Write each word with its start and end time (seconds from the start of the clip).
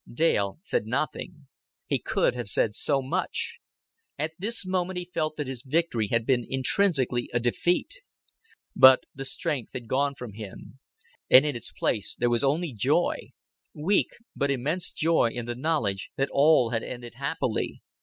Dale 0.11 0.57
said 0.63 0.87
nothing. 0.87 1.45
He 1.85 1.99
could 1.99 2.33
have 2.33 2.47
said 2.47 2.73
so 2.73 3.03
much. 3.03 3.59
At 4.17 4.31
this 4.39 4.65
moment 4.65 4.97
he 4.97 5.05
felt 5.05 5.35
that 5.35 5.45
his 5.45 5.61
victory 5.61 6.07
had 6.07 6.25
been 6.25 6.43
intrinsically 6.49 7.29
a 7.35 7.39
defeat. 7.39 8.01
But 8.75 9.03
the 9.13 9.25
strength 9.25 9.73
had 9.73 9.87
gone 9.87 10.15
from 10.15 10.33
him; 10.33 10.79
and 11.29 11.45
in 11.45 11.55
its 11.55 11.71
place 11.71 12.15
there 12.15 12.31
was 12.31 12.43
only 12.43 12.73
joy 12.73 13.29
weak 13.75 14.09
but 14.35 14.49
immense 14.49 14.91
joy 14.91 15.29
in 15.29 15.45
the 15.45 15.53
knowledge 15.53 16.09
that 16.15 16.29
all 16.31 16.71
had 16.71 16.81
ended 16.81 17.13
happily. 17.13 17.83